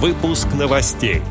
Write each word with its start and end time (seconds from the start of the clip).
Выпуск 0.00 0.46
новостей. 0.56 1.22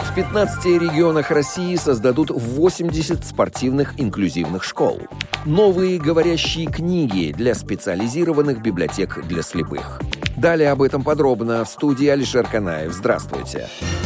В 0.00 0.14
15 0.14 0.64
регионах 0.64 1.30
России 1.30 1.76
создадут 1.76 2.30
80 2.30 3.26
спортивных 3.26 4.00
инклюзивных 4.00 4.64
школ. 4.64 5.02
Новые 5.44 5.98
говорящие 5.98 6.64
книги 6.64 7.34
для 7.36 7.54
специализированных 7.54 8.62
библиотек 8.62 9.22
для 9.26 9.42
слепых. 9.42 10.00
Далее 10.38 10.70
об 10.70 10.80
этом 10.80 11.04
подробно 11.04 11.62
в 11.62 11.68
студии 11.68 12.06
Алишер 12.06 12.46
Канаев. 12.46 12.94
Здравствуйте. 12.94 13.68
Здравствуйте. 13.68 14.05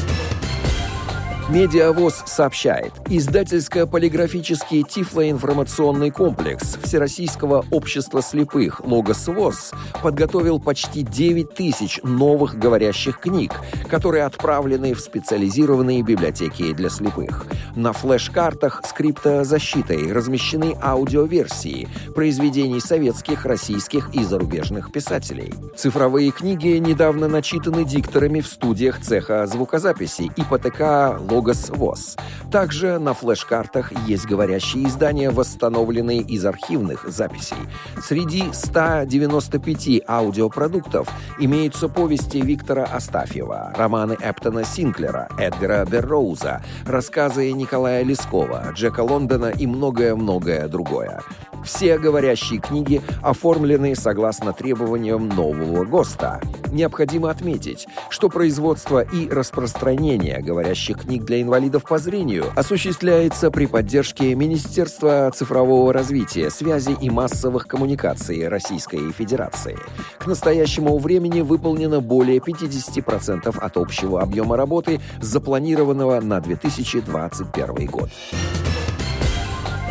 Медиавоз 1.50 2.22
сообщает, 2.26 2.92
издательско-полиграфический 3.08 4.84
тифлоинформационный 4.84 6.12
комплекс 6.12 6.78
Всероссийского 6.80 7.64
общества 7.72 8.22
слепых 8.22 8.80
«Логос 8.84 9.26
ВОЗ» 9.26 9.72
подготовил 10.00 10.60
почти 10.60 11.02
9 11.02 11.52
тысяч 11.52 11.98
новых 12.04 12.56
говорящих 12.56 13.18
книг, 13.18 13.52
которые 13.88 14.26
отправлены 14.26 14.94
в 14.94 15.00
специализированные 15.00 16.02
библиотеки 16.02 16.72
для 16.72 16.88
слепых. 16.88 17.46
На 17.74 17.92
флеш-картах 17.92 18.82
с 18.86 18.92
криптозащитой 18.92 20.12
размещены 20.12 20.76
аудиоверсии 20.80 21.88
произведений 22.14 22.80
советских, 22.80 23.44
российских 23.44 24.14
и 24.14 24.22
зарубежных 24.22 24.92
писателей. 24.92 25.52
Цифровые 25.76 26.30
книги 26.30 26.78
недавно 26.78 27.26
начитаны 27.26 27.84
дикторами 27.84 28.40
в 28.40 28.46
студиях 28.46 29.00
цеха 29.00 29.48
звукозаписи 29.48 30.30
ИПТК 30.36 31.18
«Логос 31.18 31.39
Логос 31.40 31.70
ВОЗ. 31.70 32.16
Также 32.52 32.98
на 32.98 33.14
флеш-картах 33.14 33.92
есть 34.06 34.26
говорящие 34.26 34.86
издания, 34.86 35.30
восстановленные 35.30 36.20
из 36.20 36.44
архивных 36.44 37.08
записей. 37.08 37.56
Среди 38.02 38.44
195 38.52 40.02
аудиопродуктов 40.06 41.08
имеются 41.38 41.88
повести 41.88 42.42
Виктора 42.42 42.84
Астафьева, 42.84 43.72
романы 43.74 44.18
Эптона 44.20 44.64
Синклера, 44.64 45.30
Эдгара 45.38 45.86
Берроуза, 45.86 46.62
рассказы 46.84 47.50
Николая 47.52 48.02
Лескова, 48.02 48.72
Джека 48.74 49.00
Лондона 49.00 49.46
и 49.46 49.66
многое-многое 49.66 50.68
другое. 50.68 51.22
Все 51.64 51.98
говорящие 51.98 52.58
книги 52.58 53.02
оформлены 53.22 53.94
согласно 53.94 54.52
требованиям 54.52 55.28
нового 55.28 55.84
ГОСТа. 55.84 56.40
Необходимо 56.72 57.30
отметить, 57.30 57.86
что 58.08 58.28
производство 58.28 59.00
и 59.00 59.28
распространение 59.28 60.40
говорящих 60.40 61.02
книг 61.02 61.24
для 61.30 61.42
инвалидов 61.42 61.84
по 61.84 61.98
зрению 61.98 62.46
осуществляется 62.56 63.52
при 63.52 63.66
поддержке 63.66 64.34
Министерства 64.34 65.30
цифрового 65.32 65.92
развития, 65.92 66.50
связи 66.50 66.96
и 67.00 67.08
массовых 67.08 67.68
коммуникаций 67.68 68.48
Российской 68.48 69.12
Федерации. 69.12 69.78
К 70.18 70.26
настоящему 70.26 70.98
времени 70.98 71.42
выполнено 71.42 72.00
более 72.00 72.38
50% 72.38 73.56
от 73.56 73.76
общего 73.76 74.20
объема 74.20 74.56
работы, 74.56 75.00
запланированного 75.20 76.20
на 76.20 76.40
2021 76.40 77.86
год. 77.86 78.10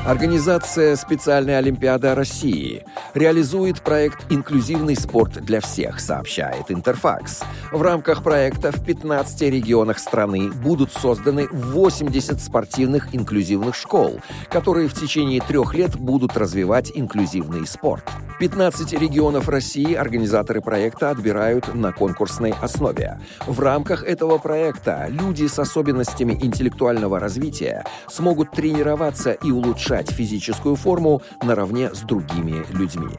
Организация 0.06 0.96
«Специальная 0.96 1.58
Олимпиада 1.58 2.16
России» 2.16 2.84
реализует 3.14 3.82
проект 3.82 4.32
«Инклюзивный 4.32 4.96
спорт 4.96 5.34
для 5.44 5.60
всех», 5.60 6.00
сообщает 6.00 6.72
Интерфакс. 6.72 7.42
В 7.72 7.82
рамках 7.82 8.24
проекта 8.24 8.72
в 8.72 8.84
15 8.84 9.42
регионах 9.42 10.00
страны 10.00 10.52
будут 10.52 10.94
созданы 10.94 11.48
80 11.52 12.42
спортивных 12.42 13.14
инклюзивных 13.14 13.76
школ, 13.76 14.22
которые 14.50 14.88
в 14.88 14.94
течение 14.94 15.42
трех 15.42 15.76
лет 15.76 15.96
будут 15.98 16.38
развивать 16.38 16.92
инклюзивный 16.96 17.68
спорт. 17.68 18.06
15 18.40 18.94
регионов 18.94 19.50
России 19.50 19.94
организаторы 19.94 20.62
проекта 20.62 21.10
отбирают 21.10 21.76
на 21.76 21.92
конкурсной 21.92 22.54
основе. 22.62 23.20
В 23.46 23.60
рамках 23.60 24.04
этого 24.04 24.38
проекта 24.38 25.08
люди 25.10 25.46
с 25.46 25.60
особенностями 25.60 26.34
интеллектуального 26.42 27.20
развития 27.20 27.84
смогут 28.08 28.52
тренироваться 28.52 29.34
и 29.34 29.52
улучшать 29.52 30.10
физическую 30.12 30.78
форму 30.78 31.22
наравне 31.44 31.94
с 31.94 32.00
другими 32.00 32.64
людьми. 32.72 33.10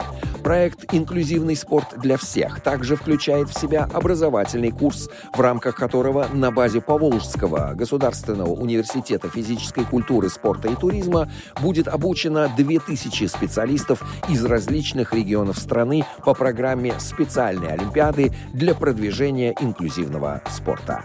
Проект 0.43 0.95
«Инклюзивный 0.95 1.55
спорт 1.55 1.99
для 1.99 2.17
всех» 2.17 2.61
также 2.61 2.97
включает 2.97 3.51
в 3.51 3.59
себя 3.59 3.89
образовательный 3.93 4.71
курс, 4.71 5.11
в 5.35 5.41
рамках 5.41 5.77
которого 5.77 6.27
на 6.33 6.51
базе 6.51 6.81
Поволжского 6.81 7.75
государственного 7.75 8.51
университета 8.51 9.29
физической 9.29 9.85
культуры, 9.85 10.31
спорта 10.31 10.69
и 10.69 10.75
туризма 10.75 11.31
будет 11.61 11.89
обучено 11.89 12.49
2000 12.57 13.27
специалистов 13.27 14.03
из 14.29 14.45
различных 14.45 15.13
регионов 15.13 15.59
страны 15.59 16.07
по 16.25 16.33
программе 16.35 16.95
специальной 16.99 17.73
олимпиады 17.75 18.33
для 18.55 18.75
продвижения 18.75 19.55
инклюзивного 19.61 20.43
спорта. 20.51 21.05